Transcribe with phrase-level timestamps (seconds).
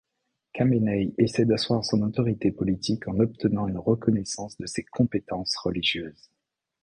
[0.55, 6.31] Khamenei essaie d'assoir son autorité politique en obtenant une reconnaissance de ses compétences religieuses.